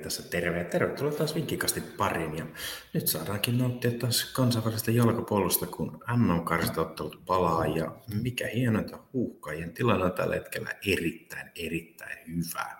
[0.00, 2.38] tässä terve ja tervetuloa taas Vinkkikastin pariin.
[2.38, 2.46] Ja
[2.92, 7.92] nyt saadaankin nauttia taas kansainvälisestä jalkapallosta, kun MM-karsiottelut palaa ja
[8.22, 12.76] mikä hienointa huuhkajien tilanne on tällä hetkellä erittäin, erittäin hyvä.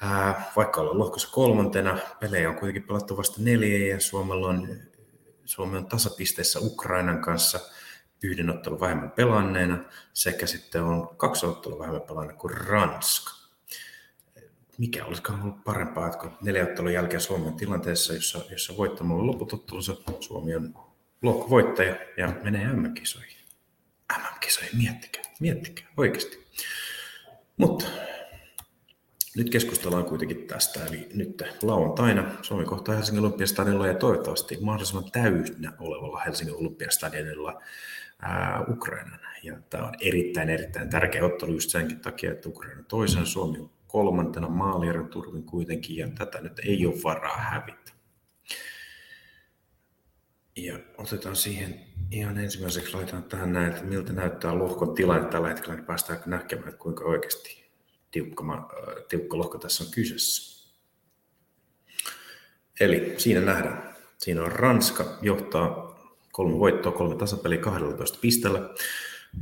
[0.00, 4.76] Ää, vaikka ollaan lohkossa kolmantena, pelejä on kuitenkin pelattu vasta neljä ja Suomella on,
[5.44, 7.60] Suomi on tasapisteessä Ukrainan kanssa
[8.22, 9.78] yhden ottelun vähemmän pelanneena
[10.12, 13.37] sekä sitten on kaksi ottelua vähemmän pelanneena kuin Ranska
[14.78, 19.52] mikä olisikaan ollut parempaa, että kun neljäottelun jälkeen Suomi on tilanteessa, jossa, jossa voittamalla loput
[19.52, 20.74] ottelunsa Suomi on
[21.22, 23.38] lohkovoittaja ja menee MM-kisoihin.
[24.18, 26.46] MM-kisoihin, miettikää, miettikää, oikeasti.
[27.56, 27.86] Mutta
[29.36, 35.72] nyt keskustellaan kuitenkin tästä, eli nyt lauantaina Suomi kohtaa Helsingin Olympiastadionilla ja toivottavasti mahdollisimman täynnä
[35.78, 37.62] olevalla Helsingin Olympiastadionilla
[38.68, 39.20] Ukrainan.
[39.42, 43.70] Ja tämä on erittäin, erittäin tärkeä ottelu just senkin takia, että Ukraina toisen Suomi on
[43.88, 47.92] kolmantena maalieron turvin kuitenkin, ja tätä nyt ei ole varaa hävitä.
[50.56, 55.74] Ja otetaan siihen ihan ensimmäiseksi, laitetaan tähän näin, että miltä näyttää lohkon tilanne tällä hetkellä,
[55.74, 57.70] niin päästään näkemään, että kuinka oikeasti
[58.10, 58.70] tiukka,
[59.08, 60.58] tiukka lohko tässä on kyseessä.
[62.80, 63.96] Eli siinä nähdään.
[64.18, 65.98] Siinä on Ranska johtaa
[66.32, 68.74] kolme voittoa, kolme tasapeliä 12 pisteellä.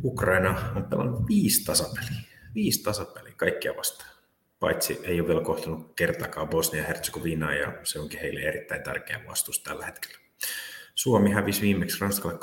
[0.05, 2.21] Ukraina on pelannut viisi tasapeliä.
[2.55, 4.16] Viisi tasapeliä kaikkia vastaan
[4.61, 9.87] paitsi ei ole vielä kohtanut kertaakaan Bosnia-Herzegovinaa ja se onkin heille erittäin tärkeä vastus tällä
[9.87, 10.19] hetkellä.
[10.95, 12.39] Suomi hävisi viimeksi Ranskalle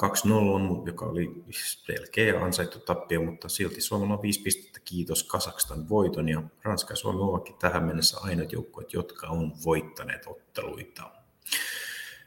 [0.84, 6.30] 2-0, joka oli selkeä ansaittu tappio, mutta silti Suomella on viisi pistettä kiitos Kasakstan voiton
[6.30, 11.12] ja Ranska ja Suomi ovatkin tähän mennessä ainoat joukkueet, jotka on voittaneet otteluita.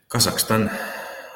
[0.08, 0.70] Kasakstan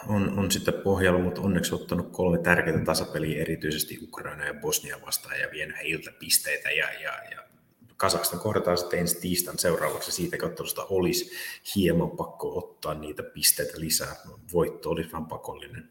[0.06, 5.40] on, on sitten pohjalla, mutta onneksi ottanut kolme tärkeää tasapeliä, erityisesti Ukraina ja Bosnia vastaan
[5.40, 7.49] ja vienyt heiltä pisteitä ja, ja, ja
[8.00, 10.12] Kasakstan kohdataan sitten ensi tiistain seuraavaksi.
[10.12, 11.30] Siitä ottelusta olisi
[11.76, 14.16] hieman pakko ottaa niitä pisteitä lisää.
[14.52, 15.88] Voitto olisi vähän pakollinen.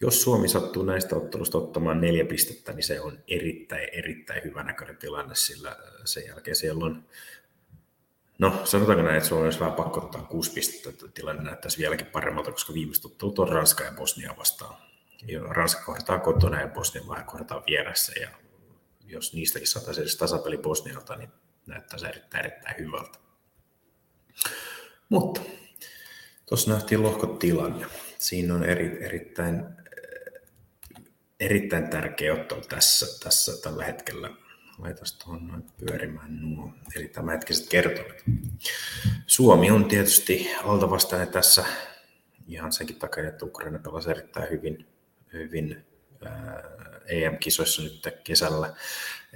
[0.00, 4.96] Jos Suomi sattuu näistä ottelusta ottamaan neljä pistettä, niin se on erittäin, erittäin hyvä näköinen
[4.96, 7.04] tilanne, sillä sen jälkeen siellä on
[8.38, 12.06] No, sanotaanko näin, että Suomi olisi vähän pakko ottaa kuusi pistettä, että tilanne näyttäisi vieläkin
[12.06, 14.76] paremmalta, koska viimeiset ottelut on Ranska ja Bosnia vastaan.
[15.48, 18.28] Ranska kohdataan kotona ja Bosnia vähän kohdataan vieressä, ja
[19.08, 21.30] jos niistäkin saataisiin edes tasapeli Bosnialta, niin
[21.66, 23.18] näyttäisi erittäin, erittäin hyvältä.
[25.08, 25.40] Mutta
[26.48, 27.86] tuossa nähtiin lohkotilanne.
[28.18, 29.64] Siinä on eri, erittäin,
[31.40, 34.30] erittäin tärkeä ottelu tässä, tässä tällä hetkellä.
[34.78, 38.24] Laitas tuohon noin pyörimään nuo, eli tämänhetkiset kertomat.
[39.26, 41.64] Suomi on tietysti altavastainen tässä
[42.46, 44.86] ihan senkin takia, että Ukraina pelasi erittäin hyvin,
[45.32, 45.86] hyvin
[47.08, 48.74] EM-kisoissa nyt kesällä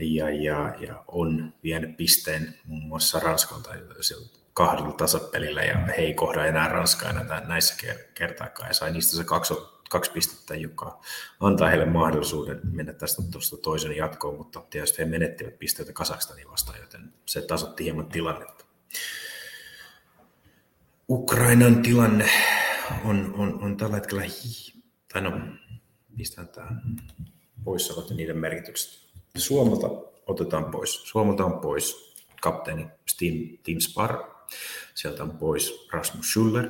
[0.00, 3.71] ja, ja, ja on vienyt pisteen muun muassa Ranskalta
[4.55, 7.75] kahdella tasapelillä ja he ei kohda enää Ranskaa enää näissä
[8.15, 9.55] kertaakaan ja sai niistä se kaksi,
[9.91, 11.00] kaksi pistettä, joka
[11.41, 16.81] antaa heille mahdollisuuden mennä tästä tuosta toisen jatkoon, mutta tietysti he menettivät pisteitä Kasakstanin vastaan,
[16.81, 18.65] joten se tasotti hieman tilannetta.
[21.09, 22.31] Ukrainan tilanne
[23.04, 24.22] on, on, on tällä hetkellä,
[25.12, 25.41] tai no,
[26.16, 26.71] pistetään tämä
[27.65, 29.00] poissaolot ja niiden merkitykset.
[29.37, 29.89] Suomalta
[30.27, 31.03] otetaan pois.
[31.03, 34.25] Suomalta on pois kapteeni Steam, Team Spar.
[34.95, 36.69] Sieltä on pois Rasmus Schuller,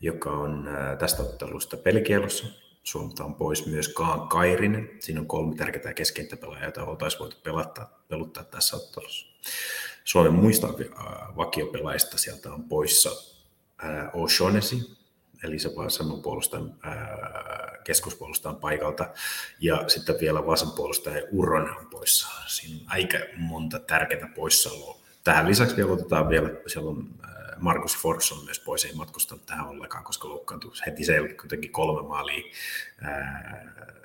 [0.00, 2.46] joka on tästä ottelusta pelikielossa.
[2.84, 4.90] Suomalta on pois myös Kaan Kairinen.
[5.00, 9.26] Siinä on kolme tärkeää keskentäpelaajaa, joita oltaisiin voitu pelata, peluttaa tässä ottelussa.
[10.04, 10.68] Suomen muista
[11.36, 13.10] vakiopelaajista sieltä on poissa
[14.12, 14.95] O'Shaughnessy,
[15.44, 16.74] eli se vasemman puolustajan,
[17.84, 19.08] keskuspuolustajan paikalta,
[19.60, 22.28] ja sitten vielä vasenpuolustaja Uronen on poissa.
[22.46, 25.00] Siinä on aika monta tärkeää poissaoloa.
[25.24, 27.08] Tähän lisäksi vielä otetaan vielä, siellä on
[27.58, 32.08] Markus Fors on myös pois, ei matkustanut tähän ollenkaan, koska loukkaantui heti sen kuitenkin kolme
[32.08, 32.52] maalia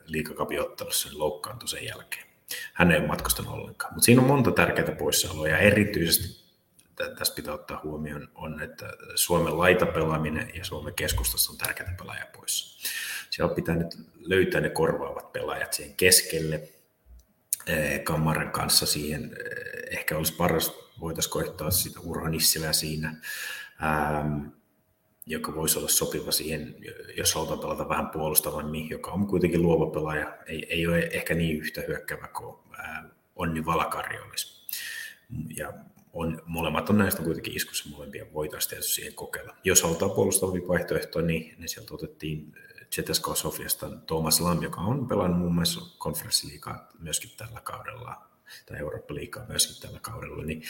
[0.05, 2.25] liikakapiottelussa, niin loukkaantui sen jälkeen.
[2.73, 3.93] Hän ei ole matkustanut ollenkaan.
[3.93, 6.41] Mutta siinä on monta tärkeää poissaoloa ja erityisesti
[7.09, 12.83] tässä pitää ottaa huomioon, on, että Suomen laitapelaaminen ja Suomen keskustassa on tärkeitä pelaajia pois.
[13.29, 16.69] Siellä pitää nyt löytää ne korvaavat pelaajat siihen keskelle.
[18.03, 19.37] Kammaran kanssa siihen
[19.91, 23.15] ehkä olisi paras, voitaisiin koittaa sitä Urho Nissilää siinä,
[25.25, 26.75] joka voisi olla sopiva siihen,
[27.17, 31.57] jos halutaan pelata vähän puolustavammin, joka on kuitenkin luova pelaaja, ei, ei ole ehkä niin
[31.57, 32.57] yhtä hyökkävä kuin
[33.35, 34.67] Onni Valakari olisi.
[35.57, 35.73] Ja
[36.13, 39.55] on, molemmat on näistä kuitenkin iskussa, molempia voitaisiin tietysti siihen kokeilla.
[39.63, 42.53] Jos halutaan puolustavia vaihtoehtoja, niin, niin sieltä otettiin
[42.95, 48.27] Zetesko Sofiasta Thomas Lam, joka on pelannut muun muassa konferenssiliikaa myöskin tällä kaudella,
[48.65, 50.63] tai Eurooppa-liikaa myöskin tällä kaudella, niin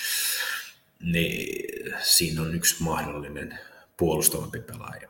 [1.03, 3.59] niin siinä on yksi mahdollinen
[3.97, 5.09] puolustavampi pelaaja.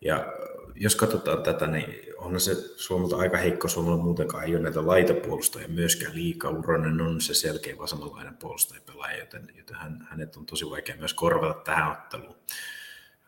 [0.00, 0.26] Ja
[0.74, 3.68] jos katsotaan tätä, niin onhan se Suomelta aika heikko.
[3.68, 6.50] Suomella muutenkaan ei ole näitä laitapuolustajia myöskään liikaa.
[6.50, 11.60] Uronen on se selkeä vasemmanlainen puolustajapelaaja, joten, joten hän, hänet on tosi vaikea myös korvata
[11.60, 12.36] tähän otteluun.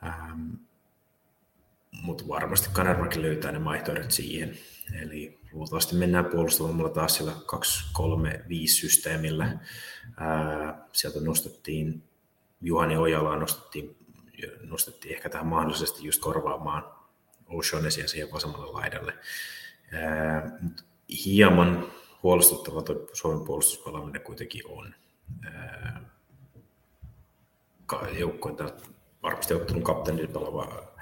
[0.06, 0.50] Ähm,
[2.02, 4.58] mutta varmasti Kanervakin löytää ne vaihtoehdot siihen.
[5.02, 7.58] Eli luultavasti mennään puolustavalla taas siellä 2-3-5
[8.67, 9.58] systeemillä.
[10.17, 12.02] Ää, sieltä nostettiin
[12.61, 13.96] Juhani Ojalaa nostettiin,
[14.62, 16.94] nostettiin ehkä tähän mahdollisesti just korvaamaan
[17.55, 19.15] O'Shaunessia siihen vasemmalle laidalle.
[19.93, 20.85] Ää, mut
[21.25, 21.93] hieman
[22.23, 24.95] huolestuttava tuo Suomen puolustuspelaaminen kuitenkin on.
[28.19, 28.56] Joukkoin
[29.23, 30.95] varmasti ottelun kapteenin pelaava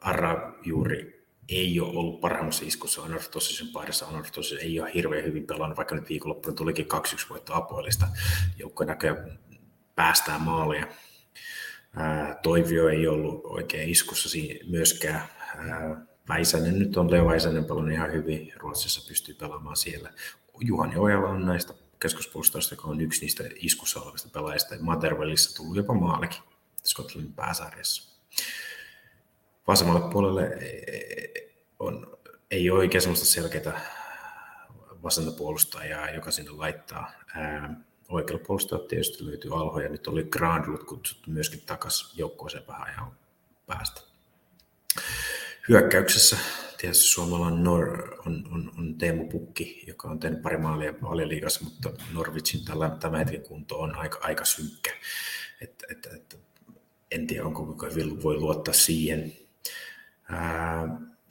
[0.00, 4.06] Arra juuri ei ole ollut parhaimmassa iskussa Anortosisen paidassa.
[4.06, 8.08] Anortosis ei ole hirveän hyvin pelannut, vaikka nyt viikonloppuna tulikin 2-1 voitto Apoelista.
[8.58, 9.38] Joukko näköjään
[9.94, 10.40] päästään
[12.42, 15.22] Toivio ei ollut oikein iskussa myöskään.
[16.28, 18.52] Väisänen nyt on Leo Väisänen pelannut ihan hyvin.
[18.56, 20.10] Ruotsissa pystyy pelaamaan siellä.
[20.60, 24.74] Juhani Ojala on näistä keskuspuolustoista, joka on yksi niistä iskussa olevista pelaajista.
[24.80, 26.42] Matervellissa tullut jopa maalikin
[26.84, 28.14] Skotlannin pääsarjassa
[29.66, 30.50] vasemmalle puolelle
[31.78, 32.18] on,
[32.50, 33.80] ei ole oikein sellaista selkeää
[35.02, 37.12] vasenta puolustajaa, joka sinne laittaa.
[38.08, 43.12] Oikealla puolustajalla tietysti löytyy Alho ja nyt oli Grandlut kutsuttu myöskin takaisin joukkueeseen vähän ajan
[43.66, 44.00] päästä.
[45.68, 46.36] Hyökkäyksessä
[46.78, 51.90] tietysti suomalainen Nor on, on, on Teemu Pukki, joka on tehnyt pari maalia valioliigassa, mutta
[52.12, 54.92] Norwichin tällä, tämä hetken kunto on aika, aika synkkä.
[55.60, 56.38] Et, et, et,
[57.10, 57.76] en tiedä, onko
[58.22, 59.32] voi luottaa siihen.
[60.28, 60.83] Ää,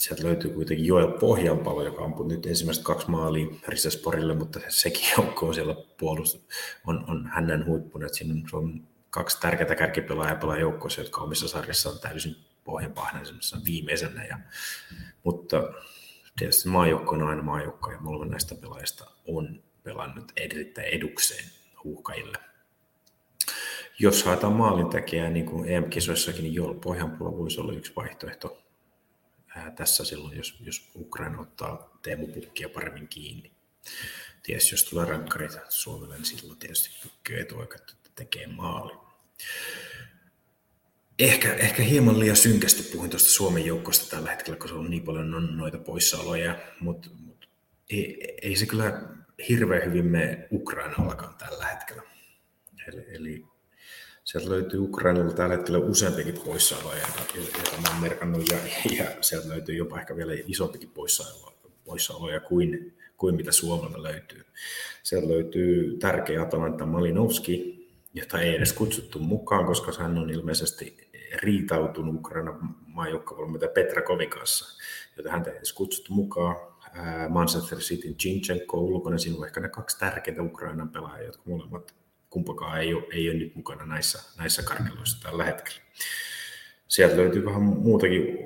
[0.04, 5.48] sieltä löytyy kuitenkin Joel Pohjanpalo, joka ampui nyt ensimmäiset kaksi maalia Risesporille, mutta sekin joukko
[5.48, 6.48] on siellä puolustus,
[6.88, 8.06] on, on hänen huippuna.
[8.06, 13.22] Että siinä on kaksi tärkeää kärkipelaajaa pelaa joukkoissa, jotka omissa sarjissa on täysin pohjanpahden
[13.66, 14.26] viimeisenä.
[14.26, 14.40] Ja,
[15.24, 15.64] mutta
[16.40, 21.46] tietysti maajoukko on aina maajoukko ja molemmat näistä pelaajista on pelannut erittäin edukseen
[21.84, 22.38] huuhkajille.
[24.00, 28.64] Jos haetaan maalintekijää, niin kuin EM-kisoissakin, niin Joel Pohjanpalo voisi olla yksi vaihtoehto
[29.76, 33.52] tässä silloin, jos, jos Ukraina ottaa Teemu Pukkia paremmin kiinni.
[34.44, 38.94] Tietysti jos tulee rankkarit Suomelle, niin silloin tietysti Pukki etuoikeutettu tekee maali.
[41.20, 45.34] Ehkä, ehkä hieman liian synkästi puhuin tuosta Suomen joukkosta tällä hetkellä, se on niin paljon
[45.34, 47.50] on noita poissaoloja, mutta mut,
[47.90, 49.02] ei, ei se kyllä
[49.50, 52.02] hirveän hyvin mene Ukrainallakaan tällä hetkellä.
[52.88, 53.46] Eli, eli
[54.24, 58.58] sieltä löytyy Ukrainalta tällä hetkellä useampikin poissaoloja, joita mä merkannut, ja,
[58.98, 64.46] ja sieltä löytyy jopa ehkä vielä isompikin poissaoloja, poissaoloja kuin, kuin mitä Suomelta löytyy.
[65.04, 67.84] Sieltä löytyy tärkeä Atalanta Malinovski,
[68.14, 71.10] jota ei edes kutsuttu mukaan, koska hän on ilmeisesti
[71.42, 74.82] riitautunut Ukrainan maajoukkavalmentaja Petra Kovin kanssa,
[75.18, 76.56] jota häntä ei edes kutsuttu mukaan.
[77.30, 81.94] Manchester City Chinchenko ulkona, siinä on ehkä ne kaksi tärkeintä Ukrainan pelaajaa, jotka molemmat
[82.34, 85.82] kumpakaan ei ole, ei ole nyt mukana näissä, näissä karkeloissa tällä hetkellä.
[86.88, 88.38] Sieltä löytyy vähän muutakin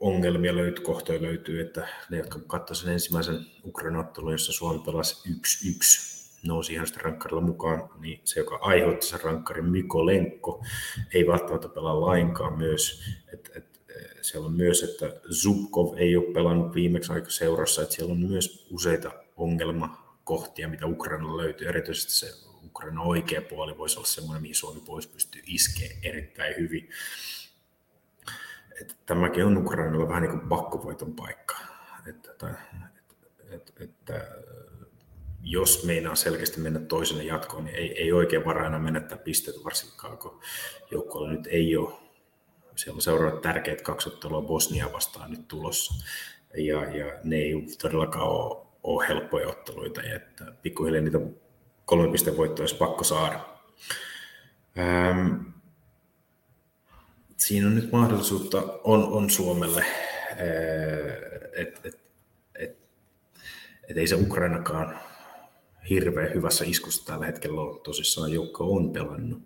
[0.00, 5.28] ongelmia, löytyy, kohtoja löytyy, että ne, jotka katsoivat sen ensimmäisen Ukrainan ottelun, jossa Suomi pelasi
[5.28, 6.16] 1-1,
[6.46, 10.64] nousi ihan sitten rankkarilla mukaan, niin se, joka aiheutti sen rankkarin Miko Lenkko,
[11.14, 13.02] ei välttämättä pelaa lainkaan myös.
[13.32, 13.76] Et, et,
[14.22, 18.66] siellä on myös, että Zubkov ei ole pelannut viimeksi aika seurassa, että siellä on myös
[18.70, 22.26] useita ongelmakohtia, mitä Ukrainalla löytyy, erityisesti se
[22.66, 26.90] Ukraina oikea puoli voisi olla semmoinen, mihin Suomi voisi pystyä iskeä erittäin hyvin.
[28.80, 31.56] Että tämäkin on Ukrainalla vähän niin kuin pakkovoiton paikka.
[32.06, 32.54] Että, että,
[33.50, 34.28] että, että
[35.40, 40.18] jos meinaa selkeästi mennä toiselle jatkoon, niin ei, ei oikein varaa enää menettää pisteitä, varsinkaan
[40.18, 40.40] kun
[40.90, 41.94] joukkueella nyt ei ole.
[42.76, 46.04] Siellä on seuraavat tärkeät kaksi ottelua Bosnia vastaan nyt tulossa.
[46.54, 50.02] Ja, ja ne ei todellakaan ole, ole helppoja otteluita.
[50.02, 51.18] Että pikkuhiljaa niitä
[51.86, 53.40] kolme pistevoittoa olisi pakko saada.
[54.78, 55.34] Ähm,
[57.36, 59.84] siinä on nyt mahdollisuutta, on, on Suomelle,
[61.56, 62.00] että et,
[62.58, 62.78] et,
[63.88, 64.98] et ei se Ukrainakaan
[65.90, 67.80] hirveän hyvässä iskussa tällä hetkellä ole.
[67.80, 69.42] Tosissaan joukko on pelannut,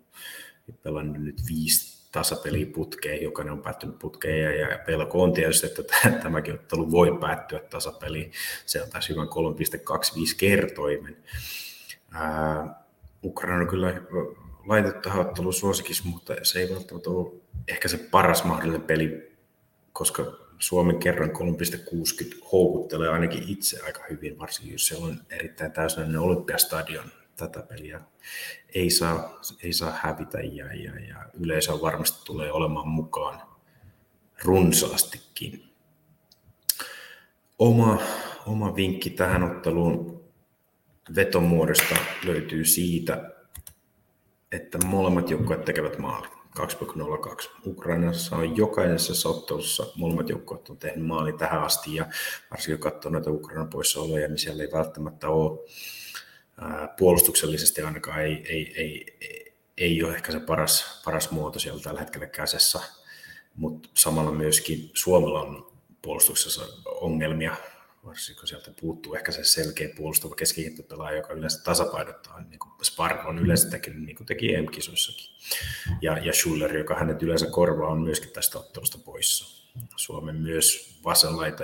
[0.83, 5.83] pelannut nyt viisi tasapeliä putkeen, jokainen on päättynyt putkeen ja, pelko on tietysti, että
[6.23, 8.31] tämäkin ottelu voi päättyä tasapeliin.
[8.65, 11.17] Se on taas hyvän 3,25 kertoimen.
[13.23, 14.01] Ukraina on kyllä
[14.65, 17.31] laitettu tähän suosikissa, mutta se ei välttämättä ole
[17.67, 19.37] ehkä se paras mahdollinen peli,
[19.93, 20.23] koska
[20.59, 27.11] Suomen kerran 3,60 houkuttelee ainakin itse aika hyvin, varsinkin jos siellä on erittäin täysnäinen olympiastadion
[27.37, 28.01] tätä peliä
[28.75, 33.41] ei saa, ei saa hävitä ja, ja, ja yleisö varmasti tulee olemaan mukaan
[34.43, 35.63] runsaastikin.
[37.59, 38.01] Oma,
[38.47, 40.20] oma vinkki tähän otteluun
[41.15, 43.31] vetomuodosta löytyy siitä,
[44.51, 46.31] että molemmat joukkueet tekevät maalin.
[46.59, 47.49] 2,02.
[47.65, 52.05] Ukrainassa on jokaisessa ottelussa molemmat joukkueet on tehnyt maali tähän asti ja
[52.51, 55.59] varsinkin kun katsoo noita Ukrainan poissaoloja, niin siellä ei välttämättä ole
[56.97, 61.99] puolustuksellisesti ainakaan ei, ei, ei, ei, ei ole ehkä se paras, paras muoto siellä tällä
[61.99, 62.79] hetkellä käsessä,
[63.55, 67.55] mutta samalla myöskin Suomella on puolustuksessa ongelmia,
[68.05, 73.39] varsinkin sieltä puuttuu ehkä se selkeä puolustava keskikenttäpelaaja, joka yleensä tasapainottaa, niin kuin Spar on
[73.39, 75.25] yleensä tehnyt, niin kuin teki EM-kisoissakin.
[76.01, 79.61] Ja, ja Schuller, joka hänet yleensä korvaa, on myöskin tästä ottelusta poissa.
[79.95, 81.63] Suomen myös vasenlaita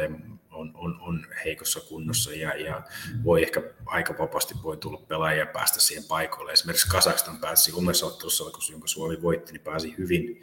[0.51, 2.84] on, on, on heikossa kunnossa ja, ja
[3.24, 6.51] voi ehkä aika vapaasti voi tulla pelaajia ja päästä siihen paikoille.
[6.51, 10.41] Esimerkiksi Kasakstan pääsi omassa ottelussa, jonka Suomi voitti, niin pääsi hyvin,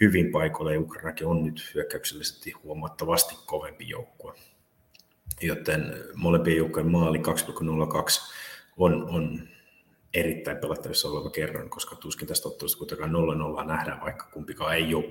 [0.00, 4.34] hyvin paikoille ja Ukrainakin on nyt hyökkäyksellisesti huomattavasti kovempi joukkue.
[5.40, 7.24] Joten molempien joukkojen maali 2,02
[8.76, 9.48] on, on
[10.14, 13.12] erittäin pelattavissa oleva kerran, koska tuskin tästä ottelusta kuitenkaan
[13.62, 15.04] 0-0 nähdään, vaikka kumpikaan ei ole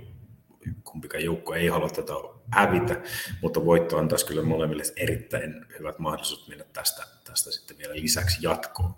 [0.83, 2.13] kumpikaan joukko ei halua tätä
[2.51, 3.01] hävitä,
[3.41, 8.95] mutta voitto antaisi kyllä molemmille erittäin hyvät mahdollisuudet mennä tästä, tästä sitten vielä lisäksi jatkoon.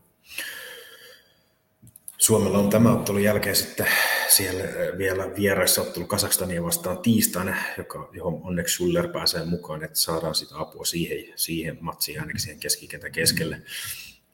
[2.26, 3.88] Suomella on tämä ottelun jälkeen sitten
[4.30, 4.64] siellä
[4.98, 10.60] vielä vieraissa ottelu Kasakstania vastaan tiistaina, joka, johon onneksi Schuller pääsee mukaan, että saadaan sitä
[10.60, 13.62] apua siihen, siihen matsiin ainakin siihen keskikentän keskelle.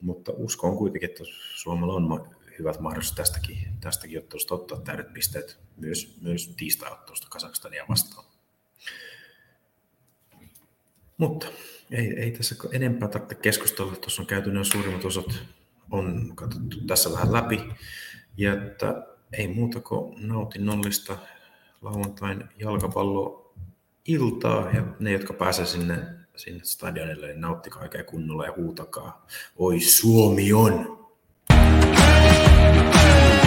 [0.00, 6.16] Mutta uskon kuitenkin, että Suomella on hyvät mahdollisuudet tästäkin, tästäkin ottelusta ottaa täydet pisteet myös,
[6.20, 8.26] myös tiistai-ottelusta Kasakstania vastaan.
[11.16, 11.46] Mutta
[11.90, 13.96] ei, ei tässä enempää tarvitse keskustella.
[13.96, 15.42] Tuossa on käyty nämä suurimmat osat
[15.92, 17.60] on katsottu tässä vähän läpi.
[18.36, 21.16] Ja että ei muuta kuin nautinnollista
[21.82, 25.98] lauantain jalkapalloiltaa ja ne, jotka pääsee sinne,
[26.36, 29.26] sinne stadionille, niin nauttikaa oikein kunnolla ja huutakaa.
[29.56, 31.02] Oi Suomi on!
[32.92, 33.41] Thank